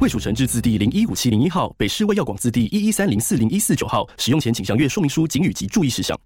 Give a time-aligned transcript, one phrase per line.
[0.00, 4.08] 卫署成制字第零一五七零一号，北市卫药广字第一一三零四零一四九号。
[4.16, 6.16] 使用前请详阅说明书、警语及注意事项。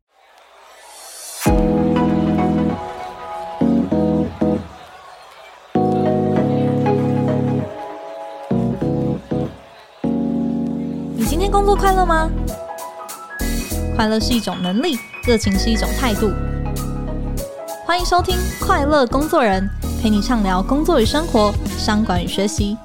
[11.16, 12.30] 你今天工作快乐吗？
[13.96, 16.30] 快乐是一种能力，热情是一种态度。
[17.86, 19.66] 欢迎收听《快乐工作人》，
[20.02, 22.76] 陪你畅聊工作与生活、商管与学习。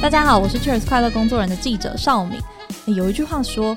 [0.00, 2.38] 大家好，我是 Cheers 快乐工作人的记者邵敏。
[2.94, 3.76] 有一句话说，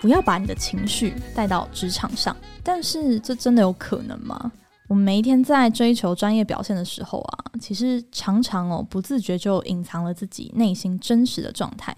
[0.00, 4.50] 不要把你的情绪带到职场上，但是这真的有可能吗？
[4.88, 11.94] 我们每一天在追求专业表现的时候啊，其实常常哦不自觉就隐藏了自己内心真实的状态。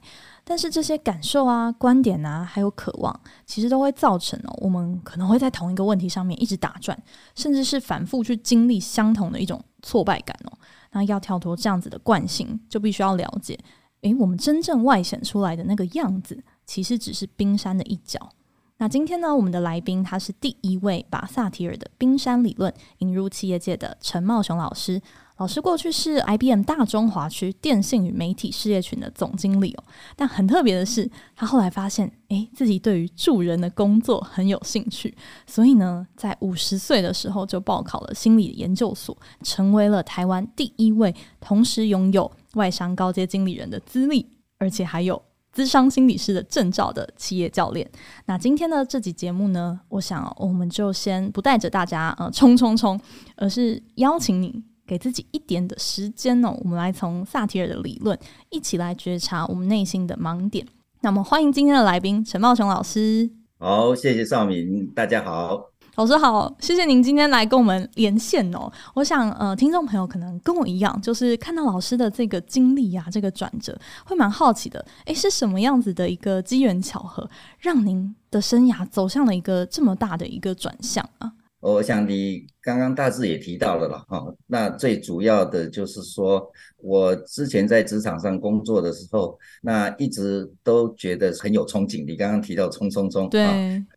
[0.49, 6.99] 但是这些感受啊、观点啊，还有渴望，其实都会造成哦，我们可能会在同一个问题上面一直打转，
[7.35, 10.59] 甚至是反复去经历相同的一种挫败感哦。
[10.93, 13.59] 那要跳脱这样子的惯性，就必须要了解，
[14.01, 18.31] 诶，我们真正外显出来的那个样子，其实只是冰山的一角。
[18.79, 25.03] 那今天呢，我们的来宾他是第一位把萨提尔的冰山理论引入企业界的陈茂雄老师。
[25.39, 29.85] 老师过去是 IBM 大中华区电信与媒体事业群的总经理哦，
[30.17, 44.27] 但很特别的是，他后来发现，诶，自己对于助人的工作很有兴趣，所以呢，在五十岁的时候就报考了心理研究所，成为了台湾第一位同时拥有外商高阶经理人的资历，
[44.59, 47.89] 而且还有资商心理师的证照的企业教练。
[48.27, 53.01] 那今天的这集节目呢，我想我们就先不带着大家呃冲冲冲，
[53.37, 54.65] 而是邀请你。
[54.89, 58.19] 给自己一点的时间呢、哦，我们来从萨提尔的理论
[58.49, 60.67] 一起来觉察我们内心的盲点。
[61.03, 63.31] 那么，欢迎今天的来宾陈茂雄老师。
[63.59, 65.61] 好，谢谢少敏，大家好，
[65.97, 68.73] 老师好，谢谢您今天来跟我们连线哦。
[68.95, 74.83] 我想，呃，听众朋友可能跟我一样，就是看到老师的这个经历呀、啊，这个转折，会蛮好奇的。
[75.05, 77.29] 诶，是什么样子的一个机缘巧合，
[77.59, 81.33] 让您的生涯走向了一个这么大的一个转向啊？
[81.61, 92.05] 我想你刚刚大致也提到了了哈，那最主要的就是说，我之前在职场上工作的时候，那一直都觉得很有憧憬。
[92.07, 93.43] 你刚刚提到冲冲冲，对，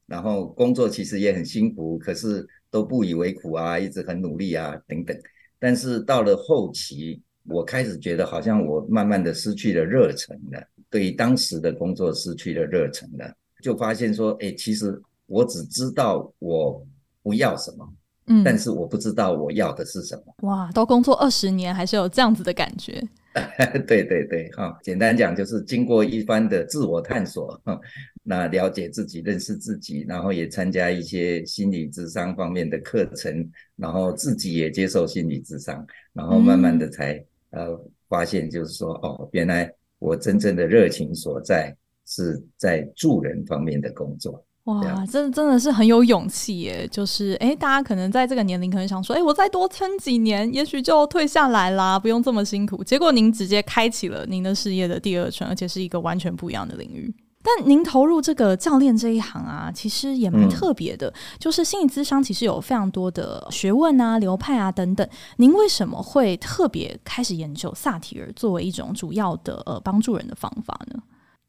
[0.07, 5.15] 然后工作其实也很辛苦，可是都不以为苦啊，一直很努力啊等等。
[5.59, 16.83] 但是到了后期，我开始觉得好像我慢慢的失去了热忱了，对于当时的工作失去了热忱了，就发现说，哎，其实我只知道我。
[17.23, 17.93] 不要什么，
[18.27, 20.33] 嗯，但是我不知道我要的是什么。
[20.47, 23.01] 哇，都工作二十年，还是有这样子的感觉。
[23.87, 27.79] 对对对，哈，简单讲就是经过一番的自我探索，哈，
[28.23, 37.13] 那了解自己、认识自己，然后也参加一些心理智商方面的课程，然后自己也接受心理智商，然后慢慢的才、
[37.51, 41.73] 嗯、呃发现，就是说，哦，原来我真正的热情所在
[42.05, 44.43] 是在助人方面的工作。
[44.65, 46.87] 哇，这真的是很有勇气耶！
[46.91, 52.83] 就是，诶，大家可能在这个年龄，可能想说，诶，我再多撑几年，也许就退下来啦，不用这么辛苦。
[52.83, 57.11] 结果您直接开启了您的事业的第二春，而且是一个完全不一样的领域。
[57.43, 61.07] 但您投入这个教练这一行啊，其实也蛮特别的。
[61.07, 65.09] 嗯、就是心理咨商其实有非常多的学问啊、流派啊等等。
[65.37, 71.01] 您为什么会特别开始研究萨提尔作为一种主要的呃帮助人的方法呢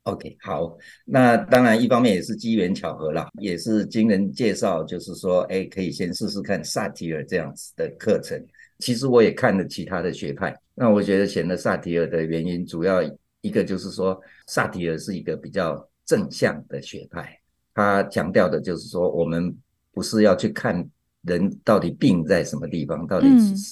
[0.04, 8.44] ？OK，好，那当然一方面也是机缘巧合啦，也是经人介绍，就是说，哎，可以先试试看萨提尔这样子的课程。
[8.78, 13.00] 其实我也看了其他的学派，那我觉得选了萨提尔的原因，主要
[13.40, 17.38] 一个就是说，萨提尔是一个比较正向的学派，
[17.72, 19.56] 他强调的就是说，我们
[19.92, 20.84] 不是要去看
[21.22, 23.28] 人到底病在什么地方，到底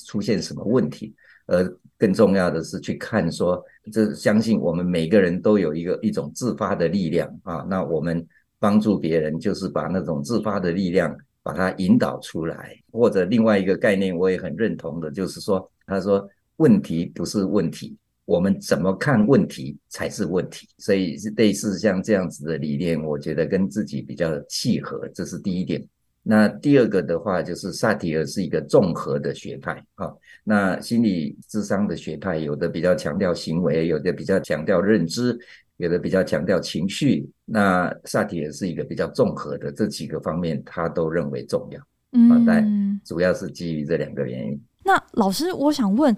[0.06, 1.14] 出现什么问题，嗯、
[1.50, 3.62] 而更重要的是去看说。
[3.92, 8.24] 这相信我们每个人都有一个一种自发的力量啊，那我们
[8.58, 25.82] 帮助别人就是把那种自发的力量把它引导出来，或者另外一个概念我也很认同的，就是说他说问题不是问题，我们怎么看问题才是问题，所以是类似像这样子的理念，我觉得跟自己比较契合，这是第一点。
[26.22, 30.12] 那第二个的话，就是萨提尔是一个综合的学派啊。
[30.44, 35.38] 那心理智商的学派，有的比较强调行为，有的比较强调认知，
[35.78, 37.26] 有的比较强调情绪。
[37.46, 41.80] 那萨提尔是一个比较综合的，这几个方面他都认为重要。
[42.12, 44.60] 嗯，但主要是基于这两个原因。
[44.84, 46.14] 那老师，我想问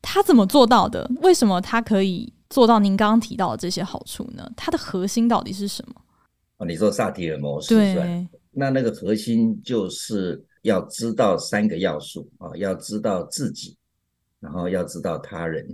[0.00, 1.08] 他怎么做到的？
[1.20, 4.50] 为什么他可以做到您刚刚提到的这些好处呢？
[4.56, 5.94] 它的核心到底是什么？
[6.56, 8.04] 哦，你说萨提尔模式是吧？
[8.52, 8.60] 对。
[8.60, 13.76] 那那个核心就是要知道三个要素啊，要知道自己，
[14.38, 15.66] 然后要知道他人，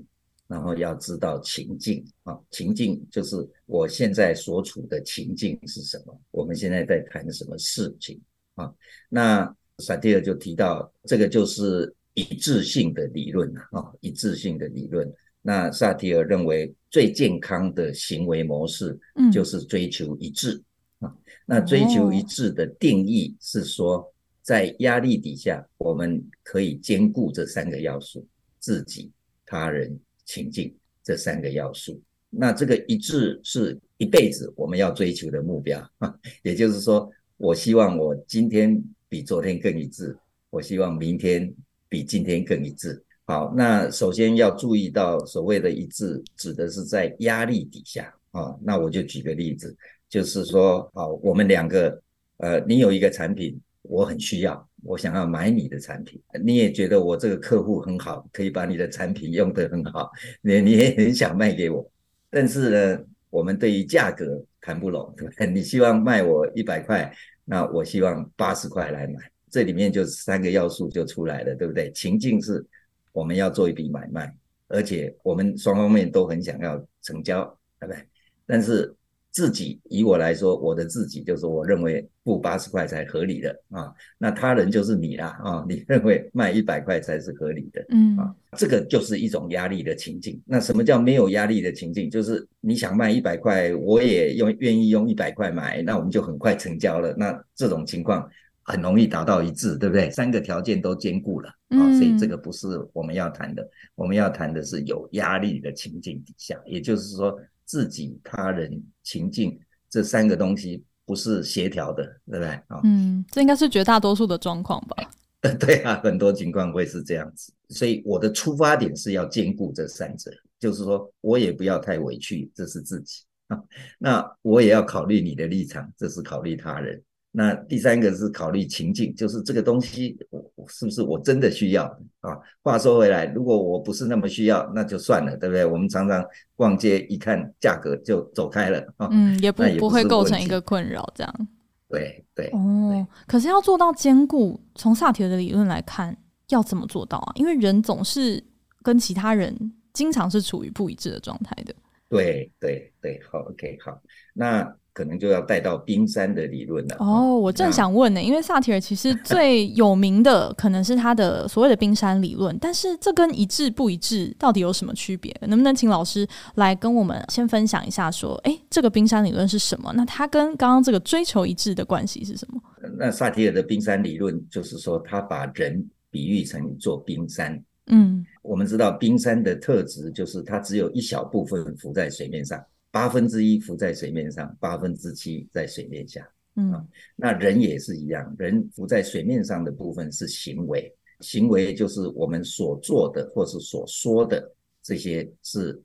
[0.46, 2.38] 然后要知道情境啊。
[2.50, 3.36] 情境就是
[3.66, 6.18] 我现在所处的情境是什么？
[6.30, 8.20] 我们现在在谈什么事情
[8.54, 8.72] 啊？
[9.08, 15.12] 那萨提尔就提到这个就是一致性的理论啊，一致性的理论。
[15.42, 18.98] 那萨提尔认为最健康的行为模式
[19.32, 20.54] 就是追求一致。
[20.54, 20.64] 嗯
[21.00, 21.14] 啊，
[21.46, 24.12] 那追求一致的定义是说，
[24.42, 28.26] 在压力底下，我们可以兼顾这三个要素：
[28.58, 29.12] 自己、
[29.46, 30.74] 他人、情境
[31.04, 32.00] 这三个要素。
[32.30, 35.80] 那这个一致是一辈子我们要追求的目标。
[36.42, 40.16] 也就是说，我希望我今天比昨天更一致，
[40.50, 41.54] 我希望明天
[41.88, 43.00] 比今天更一致。
[43.24, 48.56] 好，那首先要注意到，所谓的一致，指的是在压力底下啊。
[48.62, 49.76] 那我就举个例子。
[50.08, 52.00] 就是说，好，我们两个，
[52.38, 60.10] 呃，你有一个产品，我很需要，我想要买你的产品，你也觉得我这个客户很好，可以把你的产品用得很好，
[60.40, 61.88] 你你也很想卖给我，
[62.30, 65.46] 但是呢，我们对于价格谈不拢，对不对？
[65.46, 67.12] 你希望卖我一百块，
[67.44, 69.14] 那我希望八十块来买，
[69.50, 71.90] 这里面就三个要素就出来了，对不对？
[71.92, 72.64] 情境是
[73.12, 74.34] 我们要做一笔买卖，
[74.68, 77.44] 而且我们双方面都很想要成交，
[77.78, 78.02] 对不对？
[78.46, 78.94] 但是
[79.30, 83.92] 自己以我来说，我的自己就是我认为付八十块才合理的啊。
[84.16, 90.40] 那他人就是你啦啊，你认为卖一百块才是合理的，嗯啊，这个就是一种压力的情境。
[90.44, 92.10] 那什么叫没有压力的情境？
[92.10, 97.14] 就是你想卖一百块，我也用愿意用一百块买，那我们就很快成交了。
[97.16, 98.28] 那这种情况
[98.62, 100.10] 很容易达到一致，对不对？
[100.10, 103.68] 三个条件都兼顾了啊，所以这个不是我们要谈的。
[103.94, 107.38] 我们要谈的是有压力的情境底下，也就是说。
[107.68, 109.60] 自己、他人、情境
[109.90, 112.48] 这三个东西不是协调的，对不对？
[112.68, 115.10] 啊，嗯，这应该是绝大多数的状况吧？
[115.60, 117.52] 对啊，很多情况会是这样子。
[117.68, 123.62] 所以我的出发点是要兼顾这三者，就是说我也不要太委屈，这是自己啊。
[124.00, 127.02] 那我也要考虑你的立场，这是考虑他人。
[127.30, 131.84] 那第三个是考虑情境，就是这个东西我是不是我真的需要
[132.20, 132.36] 啊？
[132.62, 135.64] 话说回来，如果我不是那么需要，那就算了，对不对？
[135.64, 136.24] 我们常常
[136.56, 139.08] 逛街一看价格就走开了啊。
[139.12, 141.48] 嗯，也不也不，不会构成一个困扰，这样。
[141.90, 146.16] 对对哦对，可是要做到兼顾，从萨提尔的理论来看，
[146.48, 147.32] 要怎么做到啊？
[147.34, 148.42] 因为人总是
[148.82, 149.54] 跟其他人
[149.92, 151.74] 经常是处于不一致的状态的。
[152.08, 154.00] 对对对，好，OK，好，
[154.32, 154.74] 那。
[154.98, 156.96] 可能就要带到冰山的理论了。
[156.98, 165.32] 哦，我正想问呢，因为萨提尔其实最有名的可能是他的所谓的冰山理论，但是这跟一致不一致到底有什么区别？
[165.42, 168.10] 能不能请老师来跟我们先分享一下？
[168.10, 169.92] 说，哎，这个冰山理论是什么？
[169.94, 172.60] 那它跟刚刚这个追求一致的关系是什么？
[172.98, 177.62] 那萨提尔的冰山理论就是说，他把人比喻成一座冰山。
[177.86, 182.60] 嗯，我们知道冰山的特质就是它只有一小部分浮在水面上。
[182.90, 186.26] 八分之一浮在水面上，八分之七在水面下。
[186.56, 194.52] 嗯，啊，那人也是一样，人浮在水面上的部分是行为，行为就是我们所做的或是所说的
[194.82, 195.80] 这些，是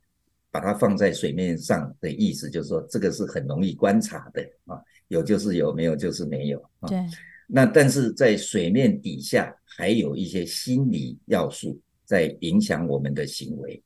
[0.49, 6.89] 把它放在水面上的意思，就是说这个是很容易观察的啊，有就是有，没有就是没有啊。
[6.89, 6.97] 对。
[7.45, 13.83] 那但是在水面底下还有一些心理要素在影响我们的行为，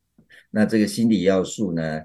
[0.49, 2.01] 那这个心理要素呢？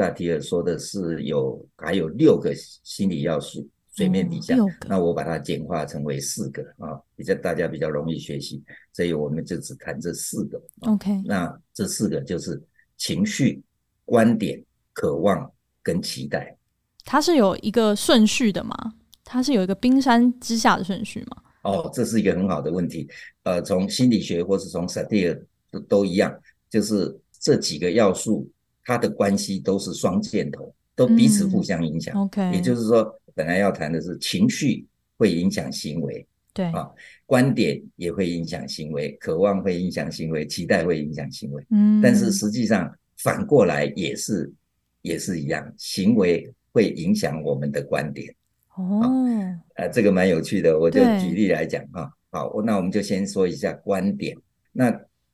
[0.00, 4.56] 萨提尔说的是有还有六个心理要素，水面底下，
[4.88, 8.62] 那我把它简化成为四个啊，比较大家比较容易学习，
[8.94, 10.58] 所以我们就只谈这四个。
[10.86, 12.58] OK，那这四个就是
[12.96, 13.62] 情绪、
[14.06, 14.64] 观点、
[14.94, 15.52] 渴望
[15.82, 16.56] 跟期待。
[17.04, 18.74] 它是有一个顺序的吗？
[19.22, 21.42] 它是有一个冰山之下的顺序吗？
[21.64, 23.06] 哦，这是一个很好的问题。
[23.42, 26.34] 呃，从心理学或是从萨提尔都都一样，
[26.70, 28.50] 就是这几个要素。
[28.90, 32.12] 它的关系都是双箭头，都彼此互相影响。
[32.16, 34.84] 嗯、OK，也就是说，本来要谈的是情绪
[35.16, 36.90] 会影响行为，对啊，
[37.24, 41.64] 观点也会影响行为，渴望会影响行为，期待会影响行为。
[41.70, 44.52] 嗯，但是实际上反过来也是
[45.02, 48.34] 也是一样，行为会影响我们的观点，
[48.74, 49.06] 哦，
[49.76, 52.12] 呃，这个蛮有趣的，我就举例来讲哈。
[52.30, 54.36] 好，那我们就先说一下观点。
[54.72, 54.90] 那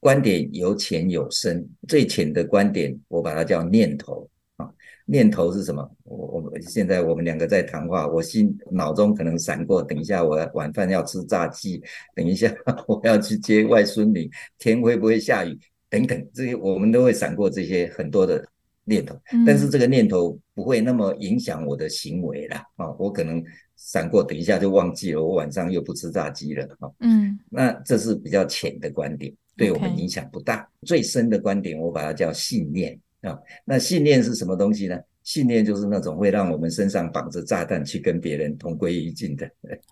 [0.06, 4.70] 观点有浅有深，最浅的观点我把它叫念头啊。
[5.04, 5.82] 念头是什么？
[6.04, 11.82] 我我现在我们两个在谈话，我心脑中可能闪过，等一下我晚饭要吃炸鸡，
[12.14, 12.54] 等一下
[12.86, 15.58] 我要去接外孙女，天会不会下雨？
[15.90, 18.46] 等等，这些我们都会闪过这些很多的
[18.84, 22.62] 念头，但是这个念头不会那么影响我的行为啦。
[22.76, 23.42] 啊，我可能
[23.74, 26.88] 闪过，等一下就忘记了，我晚上又不吃炸鸡了啊。
[27.00, 30.68] 嗯，那这是比较浅的观点，对我们影响不大。
[30.82, 33.38] 最深的观点，我把它叫信念啊。
[33.64, 34.98] 那信念是什么东西呢？
[35.24, 39.44] 信念就是那种会让我们身上绑着炸弹去跟别人同归于尽的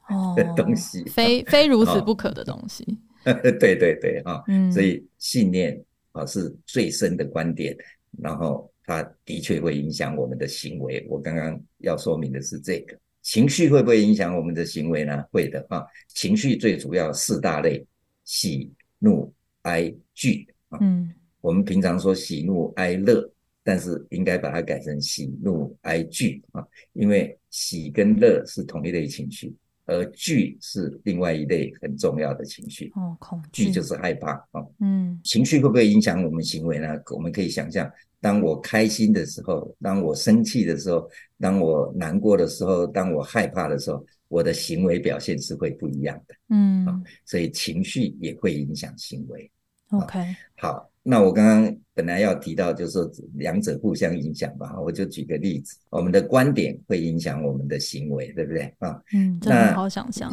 [0.09, 2.87] 哦 东西，非非如此不可的东西。
[3.25, 7.76] 对 对对，哈，嗯，所以信念啊是最深的观点，
[8.23, 11.04] 然后它的确会影响我们的行为。
[11.11, 15.21] 我刚刚要说明的是这个，情绪会不会影响我们的行为呢？
[15.33, 17.85] 会的啊，情绪最主要四大类：
[18.25, 19.34] 喜、怒、
[19.64, 20.78] 哀、惧啊。
[20.80, 23.30] 嗯，我们平常说喜怒哀乐，
[23.62, 29.54] 但是应该把它改成喜怒哀惧啊，因为喜跟乐是同一类情绪。
[29.87, 34.64] 而惧是另外一类很重要的情绪哦，恐惧就是害怕啊。
[34.80, 36.88] 嗯，情绪会不会影响我们行为呢？
[37.11, 37.87] 我们可以想象，
[38.18, 41.06] 当我开心的时候，当我生气的时候，
[41.38, 46.35] 当我难过的时候，当我害怕的时候，我的行为表现是会不一样的。
[46.49, 49.50] 嗯，所以情绪也会影响行为。
[49.90, 50.19] OK，
[50.57, 50.90] 好。
[51.07, 58.99] 那我刚刚本来要提到，就是说两者互相影响吧，我就举个例子，我们的观点会影响我们的行为，对不对啊？
[59.12, 60.33] 嗯，真的好想象。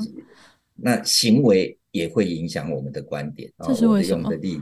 [0.74, 3.52] 那行为也会影响我们的观点。
[3.66, 4.30] 这是为什么？
[4.30, 4.62] 我用的例，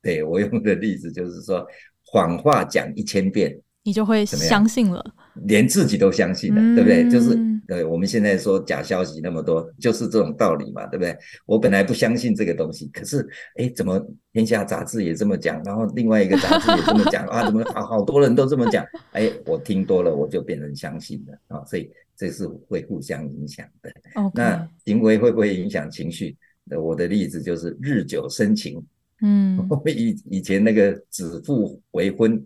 [0.00, 1.66] 对，我用的例子就是说，
[2.06, 3.54] 谎话讲一千遍。
[3.82, 5.02] 你就会相信了，
[5.46, 7.10] 连自己都相信了，嗯、对不对？
[7.10, 11.16] 就是对我们现在说假消息那么多，就是这种道理嘛，对不对？
[11.46, 13.98] 我本来不相信这个东西，可是哎，怎么
[14.34, 17.46] 天下杂志也这么讲，然后另外一个杂志也这么讲 啊？
[17.46, 18.84] 怎么好好多人都这么讲？
[19.12, 21.64] 哎，我听多了，我就变成相信了啊！
[21.64, 23.90] 所以这是会互相影响的。
[24.34, 26.36] 那行为会不会影响情绪？
[26.76, 28.78] 我的例子就是日久生情。
[29.22, 32.44] 嗯， 以以前那个指腹为婚。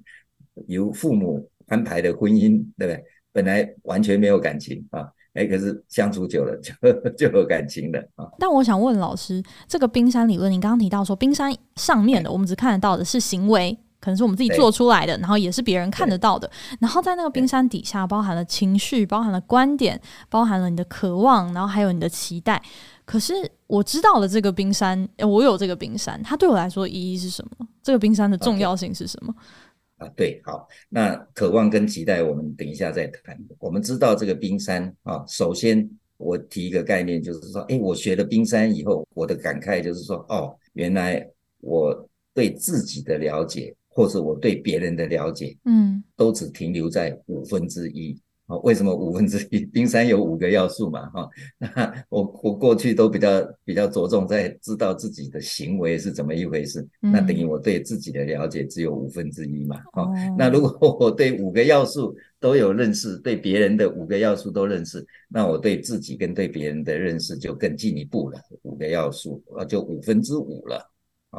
[0.67, 3.05] 由父母安排的婚姻，对不对？
[3.33, 8.29] 本来完全没有感情啊，哎，可是相处久了就就有感情了啊。
[8.39, 16.49] 但我想问老师，这个冰山理论，你刚刚提到说，冰山上面的我们只看得到的是行为，可能是我们自己做出来的，然后也是别人看得到的。
[16.79, 22.63] 然后在那个冰山底下，包含了情绪，包含了观点，包含了你的渴望，然后还有你的期待。
[23.05, 23.35] 可是
[23.67, 27.67] 我知道了这个冰山，我有这个冰山，它对我来说意义是什么？
[27.83, 29.64] 这个冰山的重要性是什么？Okay.
[30.05, 33.39] 啊，对，好，那渴望跟期待，我们等一下再谈。
[33.59, 41.27] 我们知道这个冰山啊，首先我提一个概念，就是说，哎，我学了冰山以后，我的感慨就是说，哦，原来
[41.61, 48.21] 我对自己的了解，或者我对别人的了解，嗯，都只停留在五分之一。
[48.47, 49.65] 好，为什么五分之一？
[49.65, 51.29] 冰山有五个要素嘛，哈。
[51.59, 60.13] 那我我过去都比较比较着重在知道自己的行为是怎么一回事，嗯、那等于我对自己的了解只有五分之一嘛，哈、哦。
[60.37, 70.91] 那如果我对五个要素都有认识，对别人的五个要素都认识，那我对自己跟对别人的认识就更进一步了，五个要素啊，就五分之五了。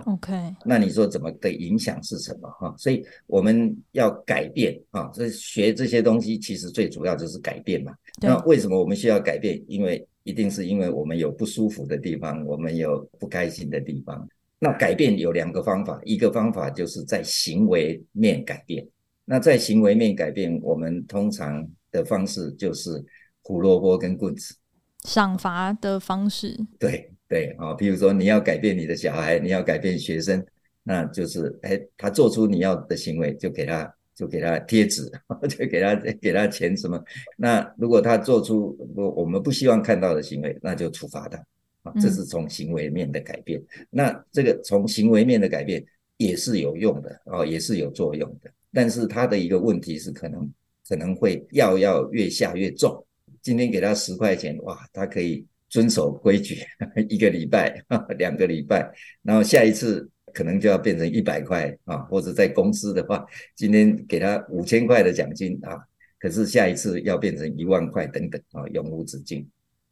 [0.05, 2.73] OK，那你说怎么的影响是什么哈？
[2.77, 7.93] 所以我们要改变啊，所以学这些东西其实最主要就是改变嘛。
[8.21, 9.63] 那为什么我们需要改变？
[9.67, 14.27] 因为一定是因为我们有不舒服的地方，我们有不开心的地方。
[14.59, 18.87] 那改变有两个方法，一个方法就是在行为面改变。
[19.25, 23.03] 那在行为面改变，我们通常的方式就是
[23.41, 24.55] 胡萝卜跟棍子，
[25.03, 26.57] 赏罚的方式。
[26.79, 27.11] 对。
[27.27, 30.45] 对啊，譬如说你要改变你的小孩，你要改变学生，
[30.83, 35.11] 那就是哎，他做出你要的行为，就给他就给他贴纸，
[35.49, 37.03] 就给他给他钱什么。
[37.35, 41.43] 那如果他做出我我们不希望看到的行为，那就处罚他
[41.81, 41.91] 啊。
[41.99, 43.59] 这是从行为面的改变。
[43.59, 43.87] 嗯。
[43.89, 45.83] 那这个从行为面的改变
[46.17, 48.51] 也是有用的哦，也是有作用的。
[48.71, 50.47] 但是他的一个问题是，可能
[50.87, 53.03] 可能会药要越下越重。
[53.41, 55.43] 今天给他十块钱，哇，他可以。
[55.75, 56.63] 遵守规矩
[57.09, 57.83] 一个礼拜、
[58.17, 58.89] 两个礼拜，
[59.21, 63.25] 然后下一次可能就要变成一百块啊，或者在公司的话，
[63.57, 65.77] 今天给他五千块的奖金啊，
[66.17, 69.45] 可是下一次要变成一万块等等啊，永无止境。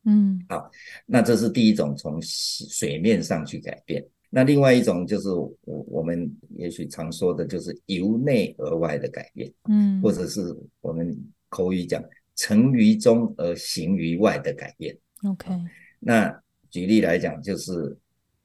[0.05, 0.71] 嗯，好，
[1.05, 4.01] 那这是第一种从水面上去改变。
[4.29, 9.51] 那另外一种就是我我们也许常说的，就是由内而外的改变。
[9.69, 10.41] 嗯，或者是
[10.79, 11.13] 我们
[11.49, 12.01] 口语讲
[12.35, 14.97] 成于中而行于外的改变。
[15.25, 15.49] OK，
[15.99, 17.97] 那举例来讲，就是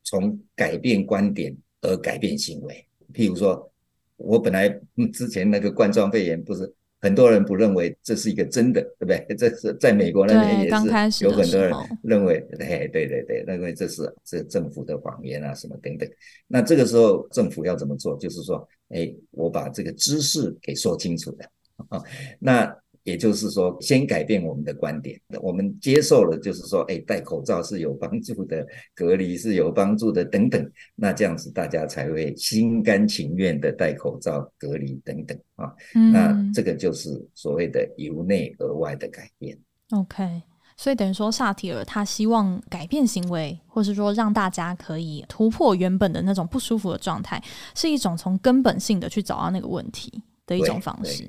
[0.05, 2.87] 从改变观点而改变行为。
[3.13, 3.71] 譬如说，
[4.17, 4.69] 我本来
[5.13, 6.75] 之前那个冠状肺炎不是。
[7.01, 9.25] 很多人不认为这是一个真的，对不对？
[9.39, 10.69] 这是在美国那边也
[11.09, 16.11] 是有很多人认为，对对对对，认为这是这政府的谎言啊，什么等等。
[16.49, 18.19] 那这个时候政府要怎么做？
[18.19, 21.49] 就是说，哎，我把这个知识给说清楚的
[21.89, 22.03] 啊，
[22.41, 22.77] 那。
[23.09, 30.71] 也就是说，先改变我们的观点，我们接受了，就是说，哎，戴口罩是有帮助的，隔离是有帮助的，等等。
[30.95, 35.73] 那这样子，大家才会心甘情愿的戴口罩、隔离等等啊。
[35.95, 36.13] 嗯。
[36.13, 39.59] 那这个就是所谓的由内而外的改变。
[39.93, 40.43] OK，
[40.77, 47.43] 所以等于说，萨提尔他希望改变行为，或是说让大家可以突破原本的那种不舒服的状态，
[47.75, 51.27] 是一种从根本性的去找到那个问题的一种方式。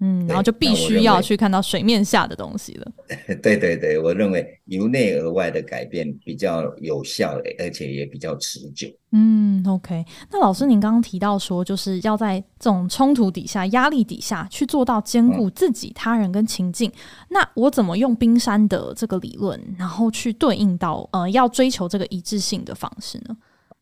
[0.00, 2.92] 嗯，然后就必须要去看到水面下的东西了。
[3.42, 8.88] 对对对，我认为由内而外的改变比较有效，而且也比较持久。
[9.10, 10.04] 嗯，OK。
[10.30, 16.88] 那老师，您刚刚提到说，就是要在这种冲突底下、压力底下去做到兼顾自己、他人跟情境。
[16.90, 16.94] 嗯、
[17.30, 23.36] 那我怎么用冰山的这个理论，然后去对应到呃要追求这个一致性的方式呢？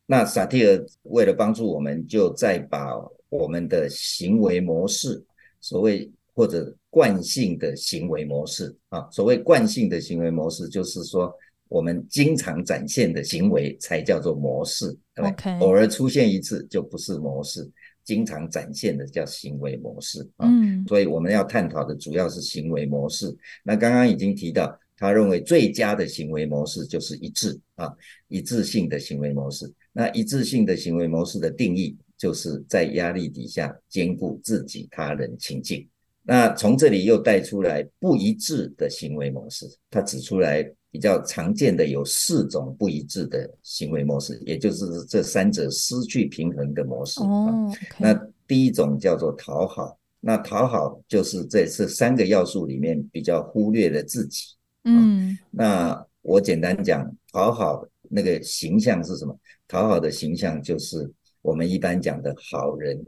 [0.06, 2.86] 那萨提尔为了帮助我们，就再把
[3.28, 5.22] 我们的行为模式。
[5.66, 11.34] 所谓或者惯性的行为模式啊，所谓惯性的行为模式，就是说
[11.66, 15.58] 我们经常展现的行为才叫做模式，对不对？
[15.58, 17.68] 偶尔出现一次就不是模式，
[18.04, 20.46] 经常展现的叫行为模式啊。
[20.48, 23.36] 嗯，所以我们要探讨的主要是行为模式。
[23.64, 27.92] 那刚刚已经提到，他认为最佳的行为模式就是一致啊，
[28.28, 29.68] 一致性的行为模式。
[29.92, 31.96] 那一致性的行为模式的定义。
[32.16, 35.86] 就是在压力底下兼顾自己、他人情境。
[36.28, 47.20] 那从这里又带出来不一致的行为模式，他指出来比较常见的有四种不一致的行为模式，也就是这三者失去平衡的模式。
[47.20, 48.12] 哦，那
[48.44, 54.46] 第一种叫做讨好，那讨好就是在这三个要素里面比较忽略了自己。
[54.82, 59.38] 嗯，那我简单讲，讨好那个形象是什么？
[59.68, 61.08] 讨好的形象就是。
[61.46, 63.00] 我们一般讲的好人、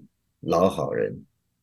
[0.42, 1.12] 老好人，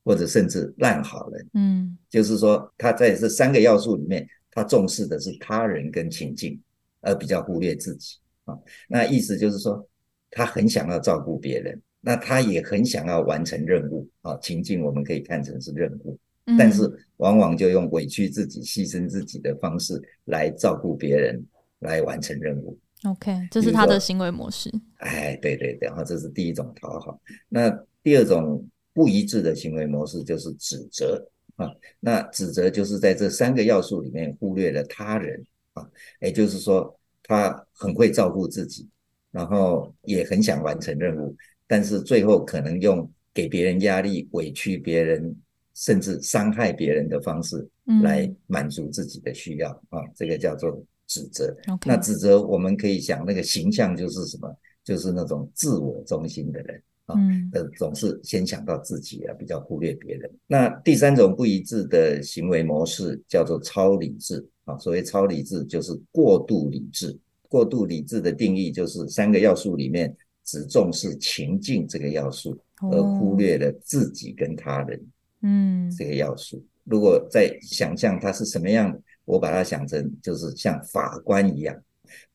[0.04, 6.62] 或者甚至烂好人，嗯，就是说他在这三个要素里面，他重视的是他人跟情境，
[7.00, 8.60] 而比较忽略自己啊。
[8.90, 9.88] 那意思就是说，
[10.30, 14.38] 他很想要照顾别人，那他也很想要完成任务啊。
[14.42, 16.20] 情境我们可以看成是任务，
[16.58, 16.82] 但是
[17.18, 19.94] 往往就用委屈自己、牺牲自己的方式
[20.26, 21.42] 来照顾别人，
[21.80, 22.78] 来完成任务。
[23.04, 24.72] OK，这是他的行为模式。
[24.98, 27.20] 哎，对对对，然后这是第一种讨好。
[27.50, 27.70] 那
[28.02, 31.24] 第二种不一致的行为模式就是指责
[31.56, 31.70] 啊。
[32.00, 35.88] 那指责就是在这三个要素里面忽略了他人啊，
[36.20, 38.88] 也就是说他很会照顾自己，
[39.30, 41.36] 然后也很想完成任务，
[41.68, 45.36] 但是最后可能用给别人压力、委屈别人，
[45.76, 47.68] 甚至伤害别人的方式
[48.02, 50.02] 来满足自己的需要啊。
[50.16, 50.84] 这个叫做。
[51.08, 54.54] 指责那指责我们可以想，那个形象就是什么？
[54.84, 57.16] 就是那种自我中心的人啊，
[57.54, 60.32] 呃、嗯，总是先想到自己啊，比较忽略别人。
[60.46, 64.78] 那第三种不一致的行为模式叫做超理智啊。
[64.78, 67.18] 所谓超理智，就是过度理智。
[67.50, 72.56] 过度理智的定义就是三个要素里面只重视情境这个要素，
[72.92, 75.08] 而忽略了自己跟他人，
[75.42, 76.64] 嗯，这个要素。
[76.84, 79.02] 如果再想象它是什么样的？
[79.26, 81.76] 我把它想成就是像法官一样，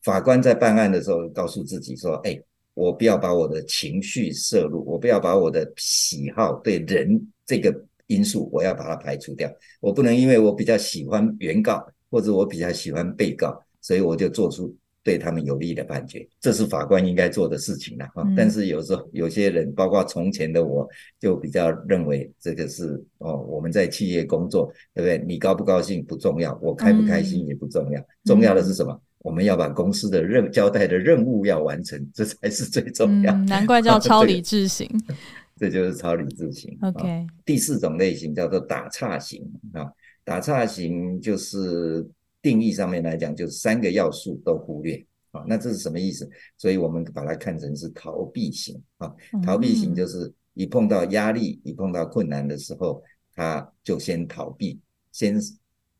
[0.03, 2.39] 法官在办案的时候告诉自己说：“哎，
[2.75, 9.51] 我不要把我的情绪摄入，我不要把我的喜好对人这个因素，我要把它排除掉。
[9.81, 18.23] 我不能因为我比较喜欢原告，或者我比较喜欢被告，所以我就做出。”对他们有利的判决，这是法官应该做的事情了哈。
[18.37, 20.87] 但是有时候有些人，包括从前的我，
[21.19, 25.25] 就比较认为这个是哦，我们在企业工作，对不对？
[25.27, 29.01] 你高不高兴不重要，我开不开心也不重要，重要的是什么？
[29.21, 33.35] 我们要把公司的任交代的任务要完成，这才是最重要。
[33.45, 34.87] 难怪叫超理智型，
[35.57, 36.77] 这就是超理智型。
[36.83, 39.91] OK，第四种类型叫做打岔型啊，
[40.25, 42.07] 打岔型就是。
[42.43, 46.29] 定义上面来讲，就是三个要素都忽略啊，那这是什么意思？
[46.57, 53.03] 所以我们把它看成是逃避型啊，逃避型就是一碰到压力、一碰到困难的时候，
[53.35, 54.79] 他就先逃避，
[55.13, 55.39] 先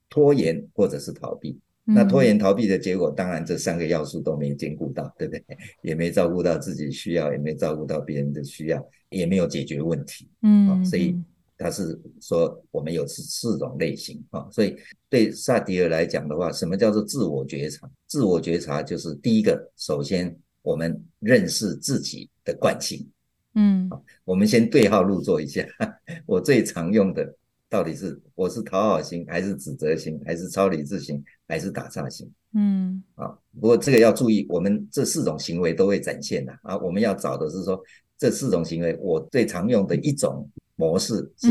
[0.09, 1.59] 拖延或者是逃避。
[1.85, 5.45] 那拖延逃避的结果，当然这三个要素都没兼顾到，对不对？
[5.83, 10.29] 也没照顾到自己需要，也没照顾到别人的需要，也没有解决问题。
[10.43, 11.17] 嗯，所以
[11.61, 14.75] 他是说我们有四四种类型啊，所以
[15.11, 17.89] 对萨提尔来讲的话，什么叫做自我觉察？
[18.07, 23.07] 自我觉察就是第一个，首先我们认识自己的惯性。
[23.55, 23.91] 嗯，
[24.25, 25.67] 我们先对号入座一下。
[26.25, 27.35] 我最常用的
[27.69, 32.31] 到底是我是讨好型，还是指责型，还是超理智型，还是打岔型？
[32.55, 36.79] 嗯，啊，不过这个要注意，我们这四种行为都会展现的啊。
[36.79, 37.79] 我们要找的是说，
[38.17, 40.49] 这四种行为我最常用的一种
[40.81, 41.49] 模式是，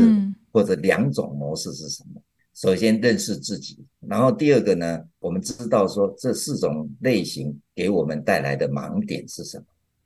[0.52, 2.20] 或者两种模式是什么？
[2.54, 9.58] 首先认识自己，然后第二个呢，我们知道说这四种类型给我们带来的盲点是什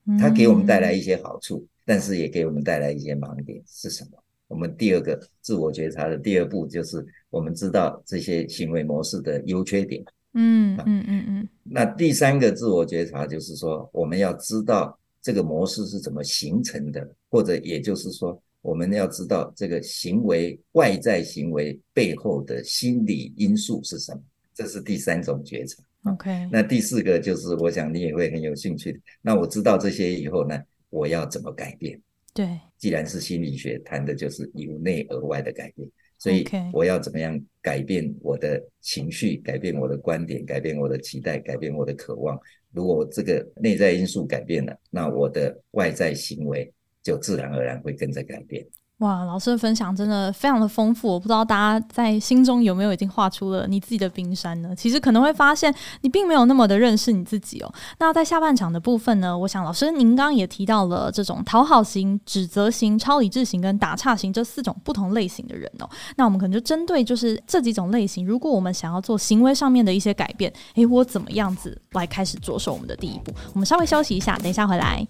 [0.05, 0.19] 么？
[0.19, 1.67] 它给我们带来一些好处。
[1.87, 4.19] 但是也给我们带来一些盲点是什么？
[4.49, 10.03] 我们第二个自我觉察的第二步就是我们知道这些行为模式的优缺点。
[10.33, 11.49] 嗯嗯嗯嗯。
[11.63, 24.21] 那第三个自我觉察就是说，我们要知道这个模式是怎么形成的，或者也就是说，我们要知道这个行为外在行为背后的心理因素是什么。
[24.55, 25.83] 这是第三种觉察。
[26.05, 26.49] OK。
[26.51, 28.99] 那第四个就是，我想你也会很有兴趣的。
[29.21, 30.59] 那我知道这些以后呢？
[30.89, 32.01] 我要怎么改变？
[32.33, 35.87] 对，既然是心理学谈的就是由内而外的改变，
[36.19, 42.39] 所以我要怎么样改变我的情绪，改变我的观点，改变我的期待，改变我的渴望。
[42.73, 46.73] 如果这个内在因素改变了，那我的外在行为
[47.05, 48.67] 就自然而然会跟着改变。
[48.99, 54.73] 哇，老师的分享真的非常的丰富，我不知道大家在心中有没有已经画出了你自己的冰山呢？
[54.77, 57.75] 其实可能会发现你并没有那么的认识你自己哦。
[57.99, 65.91] 那在下半场的部分呢，我想老师您刚刚也提到了这种讨好型、指责型、超理智型跟打岔型这四种不同类型的人哦。
[66.17, 73.33] 那我们可能就针对就是这几种类型，如果我们想要做行为上面的一些改变，诶，我怎么样子来开始着手我们的第一步？
[73.55, 75.05] 我们稍微休息一下，等一下回来。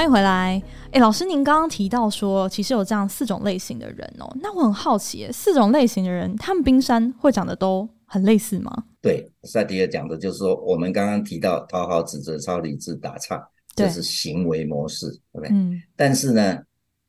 [0.00, 4.34] 欢迎回来，诶，老师，您刚刚提到说，其实有这样四种类型的人哦。
[4.40, 8.84] 那我很好奇，四种类型的人，他们冰山会长得都很类似吗？
[9.02, 15.50] 对，萨迪尔讲的就是说，我们刚刚提到讨好、指责、超理智、打岔，这是行为模式，对不对？
[15.50, 15.82] 嗯。
[15.94, 16.58] 但是呢，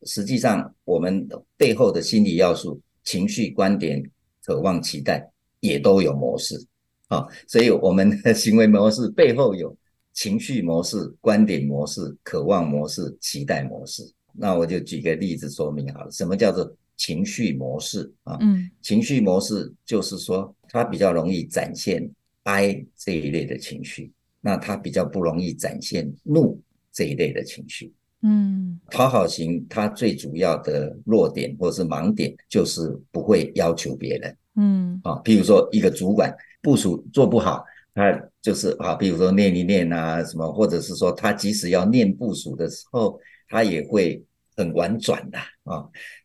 [0.03, 1.25] 实际上我们
[1.55, 4.03] 背后的心理要素、情绪、观点、
[4.43, 6.61] 渴望、期待，也都有模式
[7.07, 7.27] 啊、哦。
[7.47, 9.73] 所以我们的行为模式背后有。
[10.13, 14.03] 情绪模式、观点模式、渴望模式、期待模式。
[14.33, 16.11] 那我就举个例子说明好了。
[16.11, 18.37] 什么叫做情绪模式啊？
[18.41, 22.09] 嗯，情绪模式就是说，它比较容易展现
[22.43, 27.93] 哀这一类的情绪，那它比较不容易展现怒这一类的情绪。
[28.21, 34.37] 嗯，讨好型它最主要的弱点或是盲点就是不会要求别人。
[34.55, 37.65] 嗯，啊，譬如说一个主管部署做不好。
[37.93, 38.09] 他
[38.41, 44.23] 就是啊，比如说念一念啊，什么，或者是说他即使要念部署的时候，他也会
[44.55, 45.83] 很婉转的啊，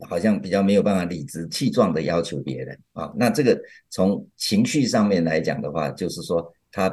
[0.09, 3.13] 好像比较没有办法理直气壮的要求别人啊。
[3.17, 6.89] 那这个从情绪上面来讲的话，就是说他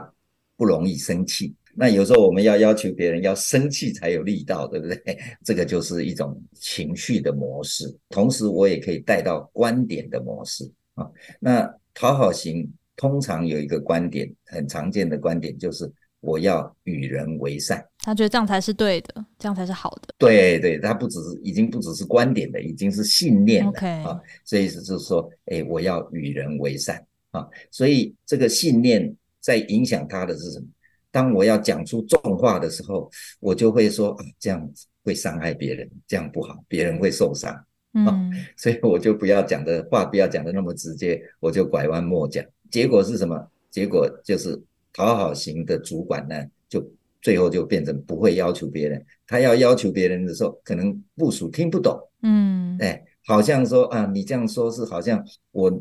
[0.58, 1.54] 不容易生气。
[1.76, 5.20] 那有时候我们要要求别人要生气才有力道，对不对？
[5.46, 7.86] 这个就是一种情绪的模式。
[8.10, 11.08] 同时，我也可以带到观点的模式啊。
[11.40, 12.68] 那讨好型。
[12.96, 17.84] 通常有一个观点，很常见的观点就是我要与人为善。
[18.00, 20.14] 他觉得这样才是对的，这样才是好的。
[20.18, 23.70] 对对，他不只是已经不只是观点了，已经是信念了。
[23.70, 27.48] OK 啊，所以就是说，哎，我要与人为善啊。
[27.72, 30.68] 所以这个信念在影响他的是什么？
[31.12, 37.54] 当我要讲出重话的时候，我就会说啊，这样子会伤害别人，这样不好，别人会受伤。
[37.94, 42.42] 嗯，所以我就不要讲的话，不要讲的那么直接，我就拐弯抹角。
[42.74, 43.48] 结果是什么？
[43.70, 44.60] 结果就是
[44.92, 46.36] 讨好型的主管呢，
[46.68, 46.84] 就
[47.22, 49.06] 最后就变成不会要求别人。
[49.28, 51.96] 他要要求别人的时候，可能部署听不懂。
[52.24, 55.72] 嗯，哎，好像说啊，你这样说是好像我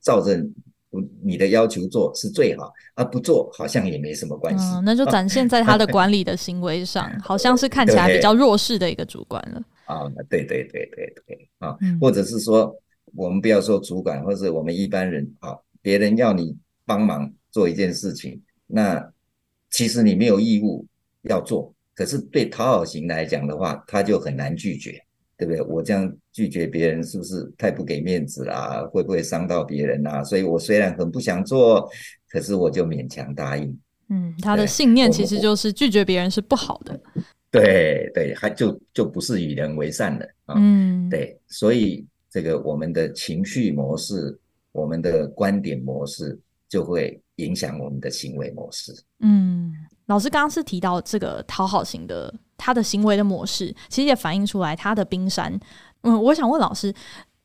[0.00, 0.44] 照着
[1.22, 4.64] 你的要求做是最好，而不做好像也没什么关系。
[4.74, 9.62] 嗯，那就展现在他的管理的行为上， 好像是看起来比较弱势的一个主管了。
[9.84, 12.74] 啊，对对对对对，啊，或者是说，
[13.14, 15.56] 我们不要说主管，或者我们一般人，啊。
[15.82, 19.12] 别人要你帮忙做一件事情，那
[19.70, 20.86] 其实你没有义务
[21.22, 21.74] 要做。
[21.94, 25.02] 可是对讨好型来讲的话，他就很难拒绝，
[25.36, 25.60] 对不对？
[25.62, 28.88] 我这样拒绝别人，是不是太不给面子啦？
[28.90, 30.24] 会不会伤到别人啊？
[30.24, 31.88] 所以我虽然很不想做，
[32.28, 33.78] 可是我就勉强答应。
[34.08, 36.98] 嗯，他的信念其实就是拒绝别人是不好的。
[37.50, 40.54] 对对，还就就不是与人为善的啊。
[40.56, 44.38] 嗯，对，所以这个我们的情绪模式、
[44.72, 48.92] 我们的观点模式就会影响我们的行为模式。
[49.20, 49.72] 嗯，
[50.06, 55.58] 老师刚刚是提到这个讨好型的他的行为的模式，其实也反映出来他的冰山。
[56.02, 56.94] 嗯，我想问老师。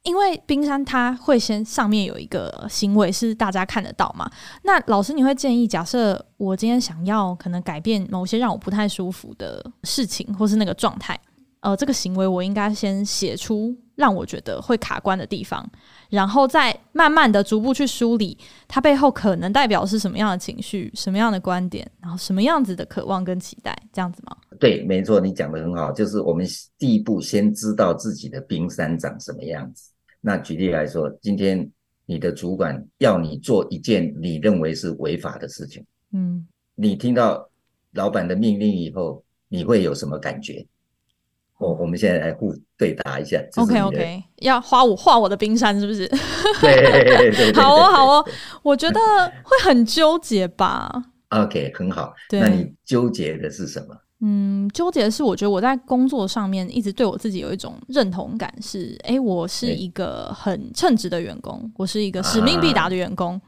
[0.08, 4.30] 因为冰山它会先上面有一个行为是大家看得到嘛？
[4.62, 11.20] 那老师你会建议，假设我今天想要可能改变某些让我不太舒服的事情，或是那个状态，
[11.62, 15.68] 呃，这个行为我应该先写出让我觉得会卡关的地方，
[16.10, 18.38] 然后再慢慢的逐步去梳理
[18.68, 24.36] 它背后可能代表是什么样的情绪、什么样的观点，然后什么样子的渴望跟期待，这样子吗？
[24.60, 26.46] 对，没错，你讲的很好，就是我们
[26.78, 29.91] 第一步先知道自己的冰山长什么样子。
[30.22, 31.70] 那举例来说，今天
[32.06, 37.50] 你的主管要你做一件你认为是违法的事情，嗯，你听到
[37.94, 40.65] 老板的命令以后，你会有什么感觉？
[41.58, 43.41] 我我们现在来互对答一下。
[43.56, 46.08] OK OK，要画我画我的冰山是不是？
[46.62, 48.26] 对对对，好哦好哦，
[48.62, 49.00] 我觉得
[49.44, 50.91] 会很纠结吧。
[51.30, 52.13] OK，很好。
[52.32, 53.96] 那你纠结的是什么？
[54.22, 63.41] 嗯，纠结的是，我觉得我在工作上面一直对我自己有一种认同感，是，哎，我是一个很称职的员工，我是一个使命必达的员工，啊、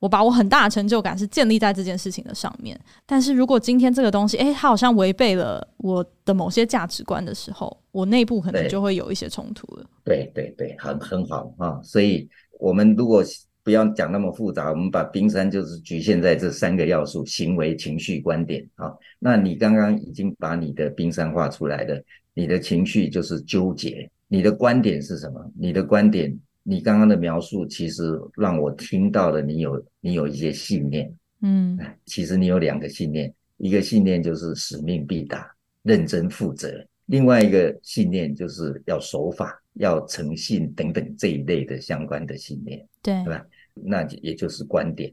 [0.00, 2.78] 我把我很大的成就感是建立在这件事情的上面。
[3.06, 9.86] 但是如果今天这个东西，哎，它好像违背了我的某些价值观的时候，我内部可能就会有一些冲突了。
[10.02, 11.80] 对对对，很很好啊。
[11.84, 13.22] 所以我们如果
[13.62, 18.66] 不要讲那么复杂，我们把冰山就是局限在这三个要素：行为、情绪、观点。
[18.76, 22.02] 啊，那你刚刚已经把你的冰山画出来了。
[22.32, 25.44] 你的情绪就是纠结，你的观点是什么？
[25.58, 31.12] 你的观点，你刚刚的描述其实让我听到了，你有你有一些信念。
[31.42, 35.50] 嗯，其实你有两个信念，一个信念就是使命必达、
[35.82, 36.68] 认真负责；
[37.06, 39.56] 另外一个信念就是要守法。
[39.74, 43.46] 要诚信等等这一类的相关的信念，对，对吧？
[43.72, 45.10] 那也就是观点。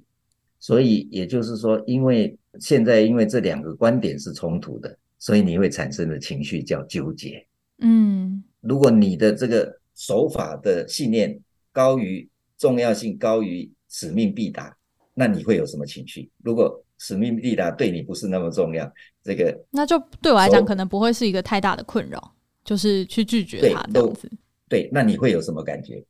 [0.59, 7.45] 所以也就是说，因为现在因为这两个观点是冲突的，所以你会产生的情绪叫纠结。
[7.77, 11.37] 嗯，如果你的这个守法的信念
[11.73, 14.73] 高于重要性，高于使命必达，
[15.13, 16.29] 那你会有什么情绪？
[16.43, 18.89] 如果使命必达对你不是那么重要，
[19.23, 24.31] 这个那就对我来讲可能不会是一个太大的困扰，就是去拒绝他这样子。
[24.69, 26.03] 对，那你会有什么感觉？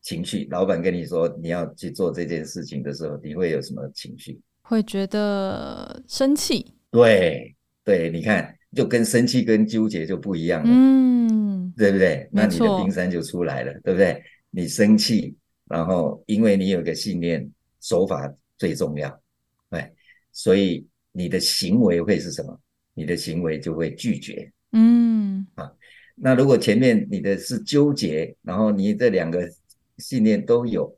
[0.00, 0.46] 情绪？
[0.50, 4.40] 老板跟你说你要去做这件事情的时候，你会有什么情绪？
[4.62, 6.74] 会觉得生气。
[6.90, 11.47] 对，对，你看，就跟生气跟纠结就不一样了，嗯，
[11.78, 12.28] 对不对？
[12.32, 14.22] 那你的冰山就出来了，对不对？
[14.50, 15.36] 你生气，
[15.66, 17.48] 然后因为你有个信念，
[17.80, 19.20] 手法最重要，
[19.70, 19.92] 对，
[20.32, 22.58] 所以你的行为会是什么？
[22.94, 25.70] 你的行为就会拒绝，嗯，啊。
[26.16, 29.48] 那如果前面你的是纠结，然后你这两个
[29.98, 30.92] 信念都有，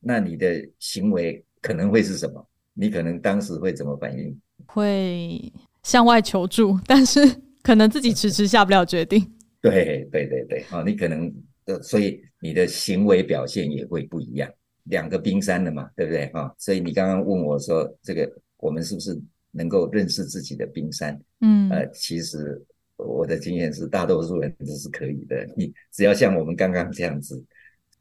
[0.00, 2.48] 那你的行为可能会是什么？
[2.72, 4.40] 你可能当时会怎么反应？
[4.66, 7.20] 会向外求助，但是
[7.62, 9.30] 可能自己迟迟下不了决定。
[9.70, 11.32] 对对对对，好，你可能
[11.66, 14.50] 呃，所以你的行为表现也会不一样。
[14.84, 16.26] 两个冰山的嘛，对不对？
[16.32, 19.18] 哈，所以你刚刚问我说，这个我们是不是
[19.50, 21.18] 能够认识自己的冰山？
[21.40, 22.64] 嗯，呃，其实。
[22.96, 25.44] 我的经验是，大多数人都是可以的。
[25.58, 27.44] 你只要像我们刚刚这样子，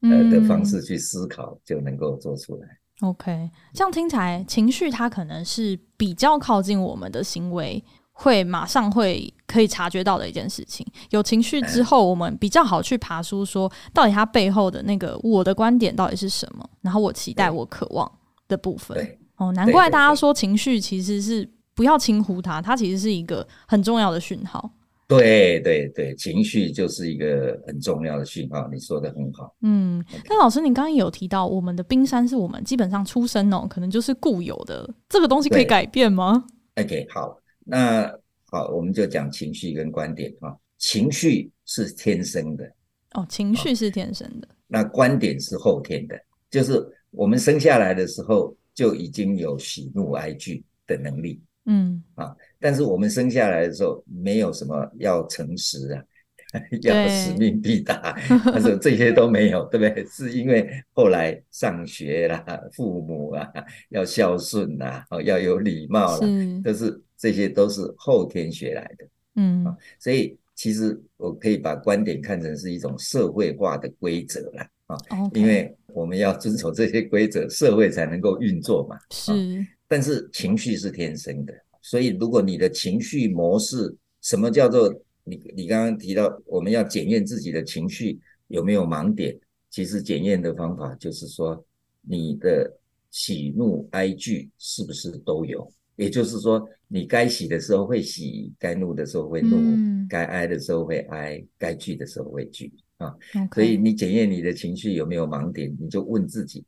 [0.02, 2.68] 呃的方式去思考，就能够做出来。
[3.02, 10.86] OK，这样听起来，情绪它可能是比较靠近我们的行为，会马上会可以察觉到的一件事情。
[11.10, 18.10] 有情绪之后，我们比较好去爬梳，说到底它背后的那个我的观点到底是什么，然后我期待、我渴望
[18.48, 19.18] 的部分。
[19.38, 24.72] 哦，难怪大家说情绪其实是不要轻忽它，它其实是一个很重要的讯号。
[25.06, 29.54] 对对对，情绪就是一个很重要的讯号，你说的很好。
[29.62, 36.46] 嗯，那老师，你刚刚有提到，我们的冰山是我们基本上出生哦，可能就是固有的，这个东西可以改变吗
[36.78, 38.12] ？OK，好，那
[38.46, 40.56] 好，我们就讲情绪跟观点啊。
[40.78, 42.70] 情绪是天生的
[43.12, 51.42] 哦，情绪是天生的，那观点是后天的，就是我们生下来的时候就已经有喜怒哀惧的能力。
[51.66, 56.04] 嗯啊，但是我们生下来的时候没有什么要诚实啊，
[56.84, 60.06] 要使命必达，但是这些都没有，对不对？
[60.10, 63.48] 是因为后来上学啦，父母啊
[63.90, 69.08] 要孝顺啦，哦要有礼貌啦，是，都是这些都是后天学来的。
[69.36, 69.66] 嗯，
[70.00, 74.98] 所以其实我可以把观点看成是一种社会化的规则啦，啊，
[75.34, 78.96] 因为我们要遵守这些规则，社会才能够运作嘛。
[79.12, 79.66] 是。
[79.88, 84.92] 但是情绪是天生的，所以如果你的情绪模式，什么叫做
[85.24, 85.42] 你？
[85.56, 89.38] 你刚刚提到我们要检验自己的情绪有没有盲点，
[89.70, 91.66] 其实检验的方法就是说，
[92.02, 92.80] 你的
[93.12, 95.72] 喜怒哀惧是不是都有？
[95.96, 103.14] 也就是说，你该喜的时候会喜，该怒的时候会怒，嗯、该哀的时候会哀，该惧的时候会惧啊。
[103.54, 106.66] 所以你检验你的情绪有没有盲点，你就问自己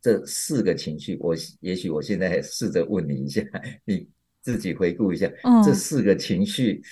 [0.00, 1.16] 这四个情绪。
[1.20, 3.42] 我也许我现在试着问你一下，
[3.86, 4.08] 你
[4.42, 6.82] 自己回顾一下、嗯、这四个情绪，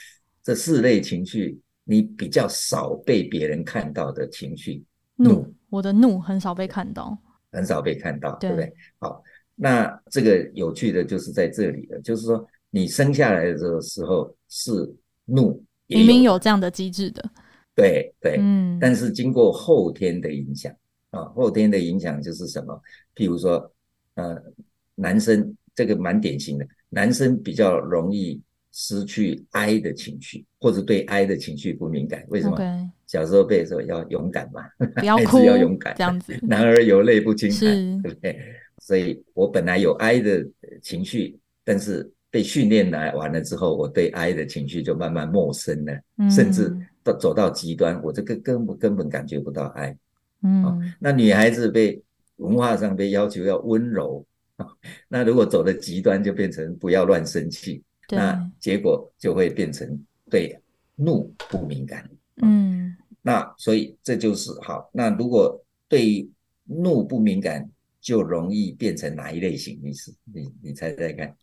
[0.42, 4.84] 这四类情绪，你比较少被别人看到的情绪。
[5.16, 7.16] 怒，我的怒很少被看到，
[7.50, 8.74] 很少被看到，对，对不对？
[8.98, 9.22] 好。
[9.54, 14.72] 那这个有趣的就是在这里了，就是说你生下来的这个时候是
[15.26, 17.22] 怒，明明有这样的机制的，
[17.74, 20.74] 对对，嗯，但是经过后天的影响
[21.10, 22.82] 啊，后天的影响就是什么？
[23.14, 23.70] 譬如说，
[24.14, 24.42] 呃，
[24.94, 32.88] 男生这个蛮典型的，男生比较容易失去哀的情绪，或者对哀的情绪不敏感，为什么？Okay.
[33.06, 34.62] 小时候被说要勇敢嘛，
[34.96, 38.38] 不要 哭，要勇敢，这样子，男儿有泪不轻弹，是对不对？
[38.80, 40.44] 所以我本来有哀的
[40.80, 49.94] 情绪，但是被训练来完了之后，我对哀的情绪就慢慢陌生了，嗯、甚至到走到极端，我这个根本根本感觉不到哀。
[50.42, 52.02] 嗯、哦，那女孩子被
[52.36, 54.24] 文化上被要求要温柔，
[54.56, 54.66] 哦，
[55.06, 59.98] 那如果走的极端，就变成不要乱生气，对那结果就会变成
[60.30, 60.58] 对
[60.96, 62.04] 怒不敏感。
[62.36, 64.90] 哦、嗯，那所以这就是好。
[64.92, 66.28] 那如果对
[66.64, 67.68] 怒不敏感，
[68.00, 69.78] 就容易变成哪一类型？
[69.82, 71.36] 你是你你猜猜看，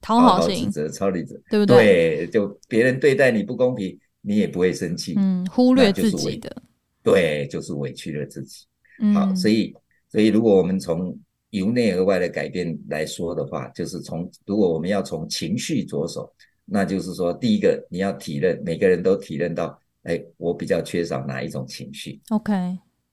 [0.00, 1.76] 讨好型、指责、超理者，对不对？
[1.76, 6.62] 对，就别人对待你不公平，你也不会生气，嗯，忽略自己的，
[7.02, 8.64] 对，就是委屈了自己。
[9.00, 9.74] 嗯、好，所以
[10.08, 11.18] 所以如果我们从
[11.50, 16.32] 由内而外的改变来说的话，就是从如果我们要从情绪着手，
[16.64, 22.52] 那就是说，第一个你要体认，每个人都体认到，哎，我比较缺少哪一种情绪？OK，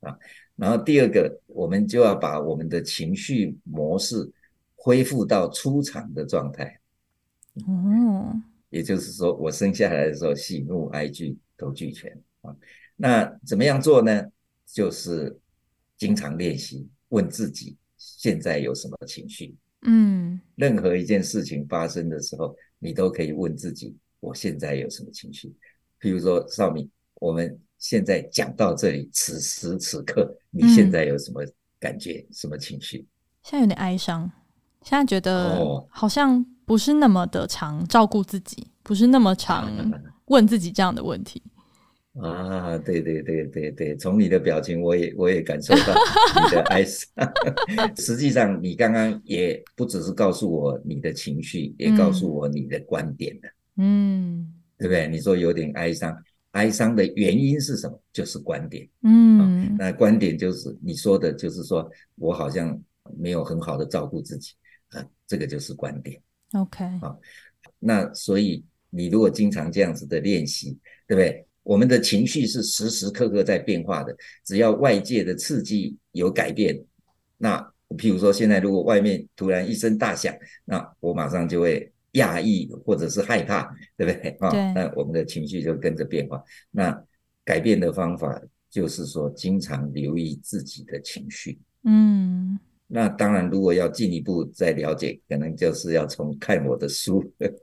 [0.01, 0.17] 啊。
[0.57, 4.31] 然后第二个，我们就要把我们的情绪模式
[4.75, 6.79] 恢复到出厂的状态。
[7.67, 8.33] 哦，
[8.69, 12.55] 也就是说，我生下来的时候，喜怒哀惧都俱全啊。
[12.95, 14.25] 那怎么样做呢？
[14.65, 15.37] 就是
[15.97, 17.77] 经常练习，问自己
[18.17, 19.55] 现在有什么情绪。
[19.81, 25.53] 嗯，任何一件事情发生的时候，你都可以问自己，我现在有什么情绪。
[25.99, 27.59] 譬如说，少敏，我们。
[27.77, 31.43] 现在讲到这里，此时此刻，你现在有什么
[31.77, 32.25] 感觉？
[32.27, 33.05] 嗯、什么情绪？
[33.43, 34.31] 现在有点哀伤，
[34.81, 39.69] 现在觉得好像不是那么的常照顾自己，不是那么常
[40.27, 41.43] 问自己这样的问题。
[42.21, 45.93] 啊，对对对对对，从你的表情，我也我也感受到
[46.33, 47.07] 你的 哀伤。
[47.97, 53.49] 实际上，你刚刚也不只是告诉我你的情绪，也告诉我你的观点了。
[53.77, 55.07] 嗯，对不对？
[55.07, 56.15] 你说有点哀伤。
[56.51, 58.01] 哀伤的原因是什么？
[58.13, 58.87] 就是观点。
[59.03, 62.81] 嗯、哦，那观点就是你说的，就是说我好像
[63.17, 64.53] 没有很好的照顾自己
[64.91, 66.17] 啊，这个就是观点。
[66.53, 67.19] OK，好、哦，
[67.77, 71.44] 那所以你如果经常这样子的练习，对不对？
[71.65, 76.81] 我们的情绪是时时刻刻在变化的，只要外界的刺激有改变，
[77.37, 77.59] 那
[77.97, 81.91] 譬如说现在如果外面突然一声大响，那我马上就会。
[82.15, 84.49] 压抑或者是害怕，对不对 啊？
[84.49, 86.41] 对，那我们的情绪就跟着变化。
[86.71, 86.97] 那
[87.43, 91.59] 改变的方法就是说，经常留意自己的情绪。
[91.83, 92.57] 嗯。
[92.87, 97.19] 那当然，如果要进一步再了解，可能就是要从看我的书。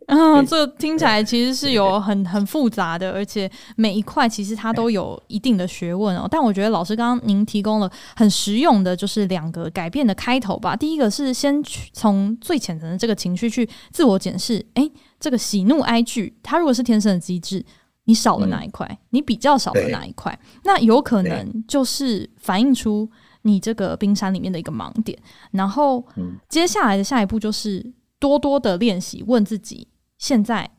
[0.09, 6.27] 嗯， 这听起来其实是有很很复杂的，而且每一块其实它都有一定的学问哦。
[6.29, 10.75] 但我觉得老师刚刚您提供了很实用的，就是两个改变的开头吧。
[10.75, 17.65] 第一个是先去从最浅层的这个情绪去自我检视，诶，这个喜怒哀惧，它如果是天生的机制，
[18.07, 18.85] 你少了哪一块？
[18.91, 20.37] 嗯、你比较少了哪一块？
[20.65, 23.09] 那有可能就是反映出。
[23.43, 25.19] 你这个冰山里面的一个盲点，
[25.51, 26.05] 然后
[26.49, 27.85] 接下来的下一步就是
[28.19, 29.87] 多多的练习，问自己
[30.19, 30.71] 现在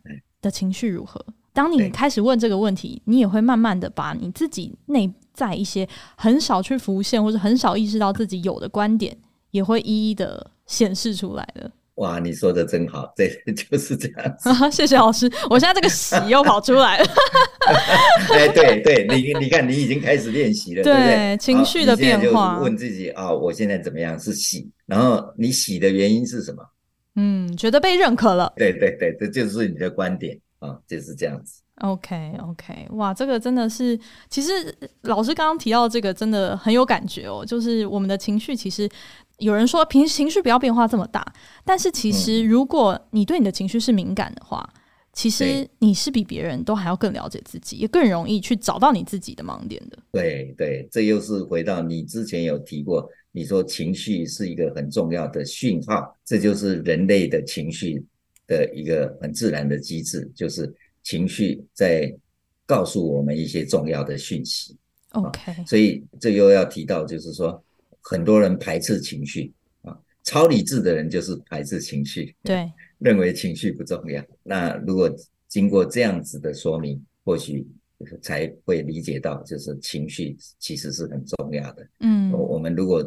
[0.41, 1.23] 的情绪如何。
[1.51, 9.15] 当你开始问这个问题，你也会慢慢的把你自己内在一些很少去浮现或者很少意识到自己有的观点，
[9.51, 11.71] 也会一一的显示出来的。
[11.95, 14.49] 哇，你说的真好，这 就是这样子。
[14.71, 17.05] 谢谢老师，我现在这个 喜又跑出来了。
[18.33, 21.37] 哎，对对，你你看，你已经开始练习了，对，对不对？
[21.37, 24.19] 情绪的变化，问自己啊、哦，我现在怎么样？
[24.19, 26.63] 是喜，然后你喜的原因是什么？
[27.15, 28.51] 嗯，觉得被认可了。
[28.57, 31.61] 对对对，这就是你的观点啊、哦，就是这样子。
[31.81, 33.99] OK OK，哇，这个真的是，
[34.29, 34.51] 其实
[35.01, 38.89] 老师刚刚提到这个真的很有感觉哦，就是我们的情绪其实。
[39.39, 41.25] 有人说，平时情绪不要变化这么大，
[41.65, 44.67] 但是其实如果你对你的情绪是敏感的话，
[45.11, 49.97] 其实你是比别人都还要更了解自己，也更容易去找到你自己的盲点的。
[50.11, 58.03] 对对，这又是回到你之前有提过，你说情绪是一个很重要的讯号，这就是人类的情绪
[58.47, 60.73] 的一个很自然的机制，就是
[61.03, 62.11] 情绪在
[62.65, 64.75] 告诉我们一些重要的讯息。
[65.11, 67.63] OK，啊，所以这又要提到，就是说
[68.03, 69.51] 很多人排斥情绪
[69.81, 72.35] 啊，超理智的人就是排斥情绪。
[72.43, 72.71] 对。
[72.99, 75.13] 认为情绪不重要，那如果
[75.49, 77.67] 经过这样子的说明，或许
[78.21, 81.85] 才会理解到，就是情绪其实是很重要的。
[81.99, 83.05] 嗯，我们如果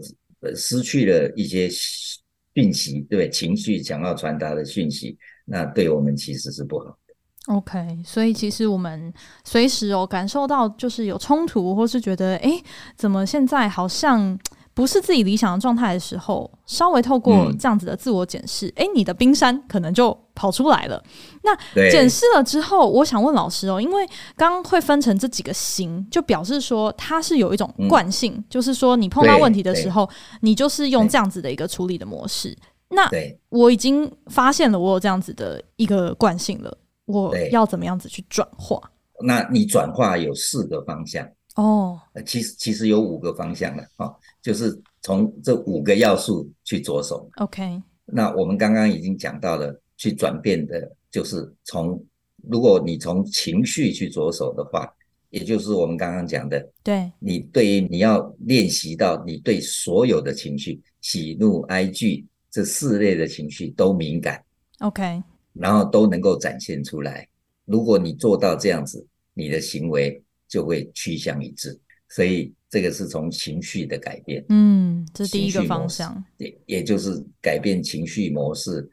[0.54, 5.16] 失去了一些讯息，对情绪想要传达的讯息，
[5.46, 7.54] 那对我们其实是不好的。
[7.54, 9.10] OK，所以其实我们
[9.44, 12.50] 随时哦感受到，就是有冲突，或是觉得，哎，
[12.96, 14.38] 怎么现在好像。
[14.76, 21.02] 不是自己理想的状态的时候，稍微透过这样子的自我检视，哎、嗯，你的冰山可能就跑出来了。
[21.42, 21.56] 那
[21.90, 24.06] 检视了之后，我想问老师哦，因为
[24.36, 30.06] 刚刚会分成这几个型，就表示说它是有一种惯性，嗯、就是说你碰到问题的时候，
[30.42, 32.54] 你就是用这样子的一个处理的模式。
[32.90, 33.10] 那
[33.48, 38.78] 我已经发现了我有这样子的一个惯性了，我要怎么样子去转化？
[39.24, 44.12] 那你转化有四个方向哦，其实其实有五个方向了啊。
[44.46, 47.28] 就是从这五个要素去着手。
[47.38, 52.00] OK，那我们刚刚已经讲到了，去转变的，就是从
[52.48, 54.88] 如果你从情绪去着手的话，
[55.30, 64.40] 也就是我们刚刚讲的，对，你对于你要练习到你对所有的情绪，喜怒哀惧这四类的情绪都敏感。
[64.78, 65.20] OK，
[65.54, 67.26] 然后都能够展现出来。
[67.64, 71.76] 如果你做到这样子，你的行为就会趋向一致。
[72.10, 72.54] 所以。
[72.76, 78.86] 这个是从情绪的改变，嗯，这是第一个方向，也也就是改变情绪模式，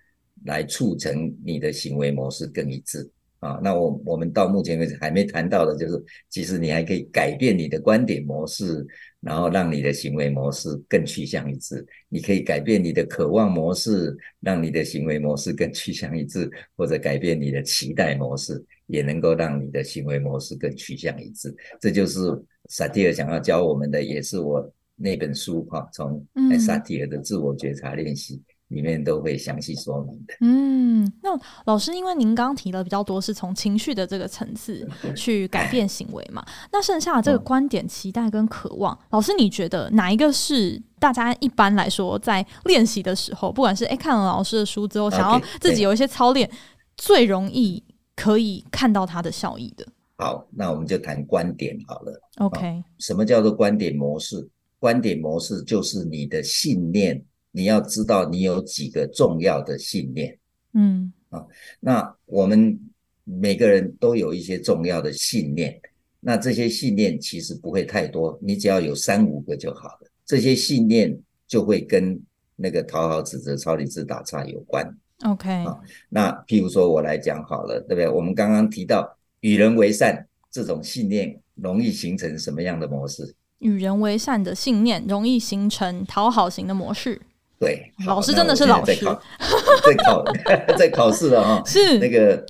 [0.45, 3.11] 来促成你的行为模式更一致
[3.41, 3.59] 啊。
[3.61, 8.87] 那我我们到目前为止还没谈到的，就是其实你还可以改变你的观点模式，
[9.19, 11.85] 然后让你的行为模式更趋向一致。
[12.07, 21.53] 你可以改变你的渴望模式，让你的行为模式更趋向一致，或者改变你的期待模式，也能够让你的行为模式更趋向一致。
[21.81, 22.19] 这就是。
[22.69, 26.25] 萨提尔想要教我们的，也是我那本书哈，从
[26.59, 30.33] 萨提尔的自我觉察练习里面都会详细说明的。
[30.41, 31.29] 嗯，那
[31.65, 46.49] 老师，因为您刚提了比较多是从情绪的这个层次 去改变行为嘛， 那剩下的这个观点、期待跟渴望，老师你觉得哪一个是大家一般来说在练习的时候，不管是哎看了老师的书之后，想要自己有一些操练，
[46.97, 47.83] 最容易
[48.15, 49.85] 可以看到它的效益的？
[50.15, 52.21] 好，那我们就谈观点好了。
[52.37, 54.47] OK，什么叫做观点模式？
[54.77, 57.19] 观点模式就是你的信念，
[57.51, 60.37] 你要知道你有几个重要的信念。
[60.73, 61.43] 嗯，啊，
[61.79, 62.79] 那我们
[63.23, 65.81] 每个人都有一些重要的信念，
[66.19, 70.11] 那这些信念其实不会太多，你只要有三五个就好了。
[70.25, 72.21] 这些信念就会跟
[72.55, 74.85] 那个讨好、指责、超理智、打岔有关。
[75.23, 78.07] OK，啊，那譬如说我来讲好了，对不对？
[78.07, 79.17] 我们刚刚提到。
[79.43, 83.35] 与人为善这种信念容易形成什么样的模式？
[83.59, 87.21] 与人为善的信念容易形成讨好型的模式。
[87.59, 88.95] 对，老师真的是老师。
[89.85, 90.23] 在考，
[90.77, 91.61] 在考试了哈。
[91.65, 92.45] 是那个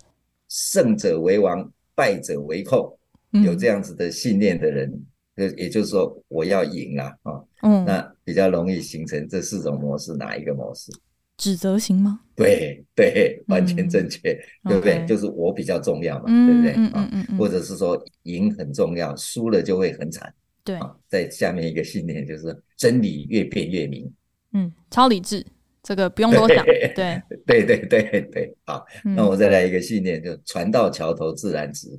[0.50, 2.98] 胜者为王，败者为寇。
[3.44, 4.92] 有这样子的信念的人，
[5.36, 7.42] 就也就是说，我要赢了啊。
[7.64, 10.92] 嗯，那比较容易形成这四种模式，哪一个模式？
[11.38, 12.20] 指责型吗？
[12.36, 14.32] 对对，完全正确，
[14.64, 16.74] 嗯、对不对就是我比较重要嘛，嗯、对不对？
[16.76, 20.34] 嗯嗯嗯，嗯，或者是说赢很重要，输了就会很惨。
[20.64, 24.12] 对，在下面一个信念就是真理越辩越明。
[24.54, 25.46] 嗯，超理智，
[25.84, 26.66] 这个不用多想。
[26.66, 31.90] 对对对对对对，好，嗯、那我再来一个信念，就船到桥头自然直。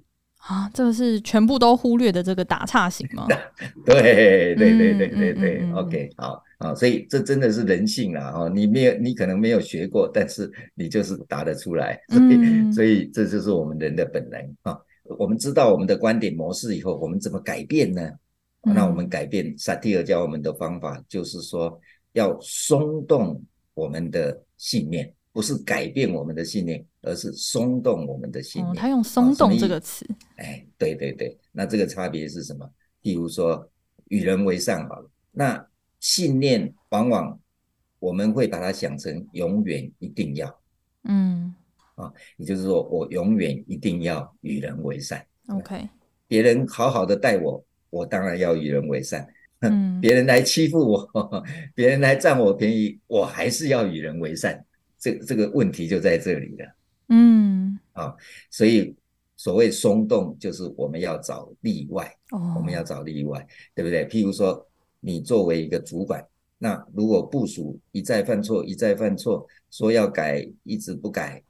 [0.46, 3.26] 啊，这个是全部都忽略的这个打岔型吗？
[3.86, 14.78] 对对对对对对、嗯、，OK，好啊，所以这真的是人性啦，哦，你没有，你可能没有学过，但是你就是答得出来，所以、嗯、 所以这就是我们人的本能啊。
[15.18, 18.02] 我们知道我们的观点模式以后，我们怎么改变呢？
[18.66, 21.80] 嗯、那我们改变萨提尔教我们的方法，就是说
[22.12, 23.42] 要松动
[23.72, 25.10] 我们的信念。
[25.34, 28.70] 不是改变我们的信念，而是松动我们的信念。
[28.70, 30.06] 哦，他用“松动”这个词。
[30.36, 32.64] 哎，对对对，那这个差别是什么？
[33.02, 33.68] 譬如说，
[34.10, 35.66] 与人为善好了，那
[35.98, 37.36] 信念往往
[37.98, 40.60] 我们会把它想成永远一定要。
[41.02, 41.52] 嗯，
[41.96, 45.26] 啊，也就是说，我永远一定要与人为善。
[45.48, 45.88] OK，
[46.28, 47.60] 别人好好的待我，
[47.90, 49.26] 我当然要与人为善。
[49.62, 51.42] 嗯， 别人来欺负我，
[51.74, 54.64] 别人来占我便宜，我还是要与人为善。
[55.04, 56.74] 这这个问题就在这里了
[57.08, 58.14] 嗯，啊，
[58.50, 58.96] 所以
[59.36, 64.08] 所谓松动，就是我们要找例外，哦，我们要找例外，对不对？
[64.08, 64.66] 譬如说，
[65.00, 66.26] 你作为一个主管，
[66.56, 71.42] 那如果部署一再犯错，一再犯错，说要改，一直不改，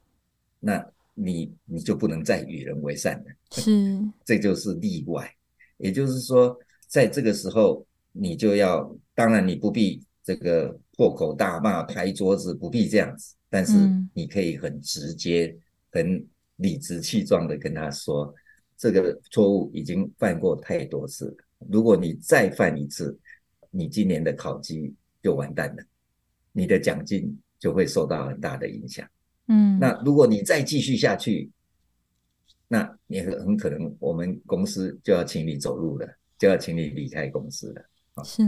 [0.59, 3.25] 那你你就不能再与人为善了。
[3.51, 5.33] 是， 这就是例外。
[5.77, 13.73] 也就是说，在这个时候，你就要，当然你不必这个破口大骂、拍桌子，不必这样子，但是
[14.13, 15.55] 你可以很直接、
[15.89, 16.21] 很
[16.57, 18.35] 理直气壮的跟他说，
[18.75, 21.37] 这个错误已经犯过太多次了，
[21.69, 23.17] 如果你再犯一次，
[23.71, 24.93] 你今年的考绩
[25.23, 25.83] 就完蛋了，
[26.51, 29.07] 你的奖金就会受到很大的影响。
[29.47, 31.49] 嗯，那如果你再继续下去，
[32.67, 36.05] 那你很很可能，我们公司就要请你走路了，
[36.37, 38.21] 就要请你离开公司了。
[38.25, 38.43] 是，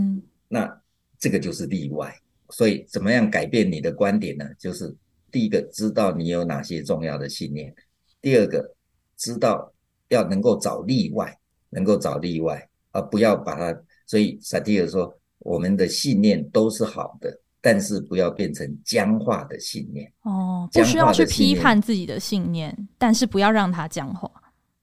[0.50, 0.82] 那
[1.18, 2.14] 这个就是例外。
[2.50, 4.46] 所以，怎么样改变你的观点呢？
[4.58, 4.96] 就是
[5.32, 7.72] 第一个，知道你有哪些重要的信念；
[8.22, 8.76] 第二个，
[9.18, 9.74] 知道
[10.10, 11.38] 要能够找例外，
[11.70, 13.82] 能够找例外，而不要把它。
[14.06, 17.42] 所以，萨提尔说，我们的信念都是好的。
[17.60, 24.32] 但是不要变成僵化的信念哦，不需要去批判自己的信念，但是不要让它僵化，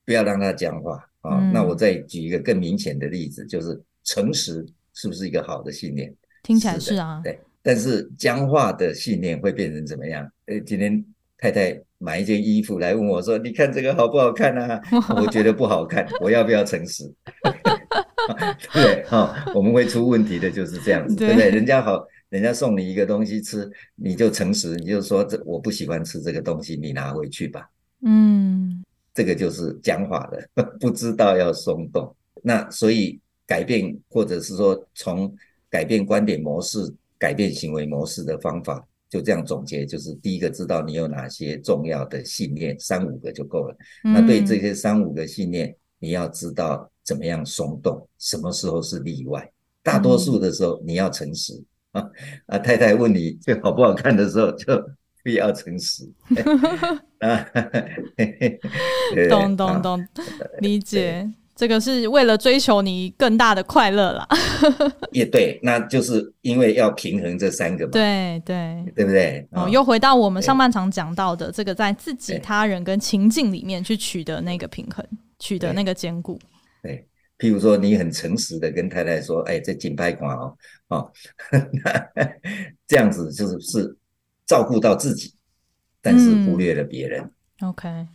[0.04, 1.38] 不要让它僵化啊。
[1.50, 6.14] 那我再举一个更明显的例子，就是诚实是不是一个好的信念？
[6.42, 7.38] 听起来是啊，对。
[7.64, 10.30] 但是僵化的信念会变成怎么样？
[10.44, 11.02] 呃，今天
[11.38, 14.80] 太太买一件衣服来问我说：“你看这个好不好看啊？”
[15.16, 17.10] 我觉得不好看，我要不要诚实？
[18.72, 21.50] 对，哈、哦，我们会出问题的就是这样子，对不对？
[21.50, 22.06] 人家好。
[22.30, 27.70] 人家送你一个东西吃，你就诚实，你就说这我不喜欢吃这个东西，你拿回去吧。
[28.02, 30.48] 嗯，这个就是僵化的，
[30.80, 32.12] 不知道要松动。
[32.42, 35.32] 那所以改变，或者是说从
[35.70, 36.78] 改变观点模式、
[37.18, 43.76] 改变行为模式的方法，就这样总结，就是第一个知道你有哪些重要的信念，三五个就够了。
[44.04, 44.12] 嗯。
[44.12, 49.50] 那对这些三五个信念，你要知道怎么样松动，什么时候是例外。
[49.82, 51.62] 大多数的时候，你要诚实。
[51.92, 54.66] 啊，太太问你这好不好看的时候，就
[55.22, 56.10] 不要诚实。
[57.20, 57.46] 啊，
[59.30, 60.08] 懂懂懂，
[60.60, 61.30] 理解。
[61.54, 64.28] 这个是为了追求你更大的快乐啦。
[65.12, 67.92] 也对，那就是因为要平衡这三个嘛。
[67.92, 69.46] 对对，对不对？
[69.52, 75.06] 哦，又回到我们上半场讲到的这个，在自己、他人跟情境里面去取得那个平衡，
[75.38, 76.38] 取得那个兼顾。
[76.82, 77.06] 对。
[77.36, 81.12] 譬如说，你很诚实的跟太太说：“哎，这紧拍款哦，哦，
[82.86, 83.96] 这样子就是是
[84.46, 85.34] 照顾到自己，
[86.00, 87.20] 但是忽略了别人。
[87.60, 88.06] 嗯” OK。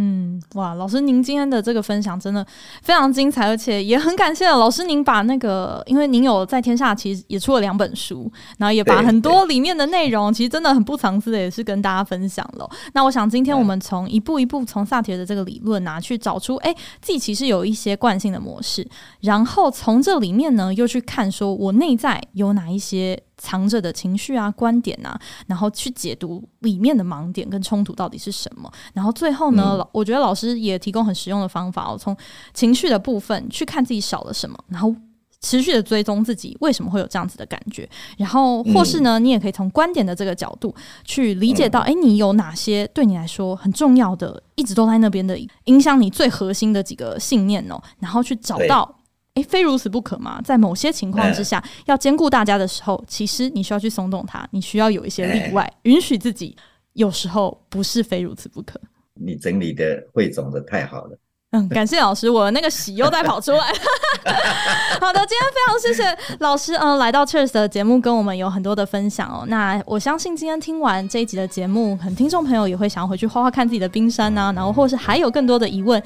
[0.00, 2.46] 嗯，哇，老师，您今天的这个分享真的
[2.82, 12.70] 非常精彩，而且也很感谢老师，您把那个，因为您有在天下其实也出了两本书，然后也把很多里面的内容，其实真的很不藏私的，也是跟大家分享了。
[12.92, 16.72] 那我想今天我们从一步一步从萨提尔的这个理论拿去找出，哎，
[17.02, 18.86] 自己其实有一些惯性的模式，
[19.22, 23.20] 然后从这里面呢，又去看说我内在有哪一些。
[23.38, 28.70] 藏着的情绪啊、观点啊，然后去解读里面的盲点跟冲突到底是什么。
[28.92, 32.14] 然后最后呢，嗯、我觉得老师也提供很实用的方法，哦，从
[32.52, 34.94] 情绪的部分去看自己少了什么，然后
[35.40, 37.88] 持续的追踪自己为什么会有这样子的感觉。
[38.16, 40.74] 然后或是呢，你也可以从观点的这个角度
[41.04, 48.97] 去理解到，哎、嗯，你有哪些对你来说很重要的，一直都在那边的影响你最核心的几个信念哦，然后去找到。
[49.38, 50.40] 诶，非如此不可吗？
[50.42, 56.56] 在某些情况之下，嗯、要兼顾大家的时候，其实你需要去松动它，你需要有一些例外，嗯、允许自己
[56.94, 58.80] 有时候不是非如此不可。
[59.14, 61.18] 你整理的汇总的太好了。
[61.56, 63.58] 嗯，感谢老师，我那个喜又再跑出来。
[65.00, 69.44] 好的，今天非常谢谢老师，嗯，来到 Cheers 的节目跟我们有很多的分享哦。
[69.46, 76.02] 那我相信今天听完这一集的节目，很听众朋友也会想要回去画画看自己的冰山呐、然后或是还有更多的疑问、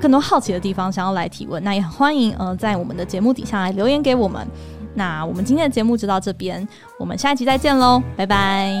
[0.00, 4.48] 更多好奇的地方想要来提问，那也很欢迎呃在我们的节目底下来留言给我们。
[4.94, 6.66] 那我们今天的节目就到这边，
[6.98, 8.72] 我们下一集再见喽，拜拜。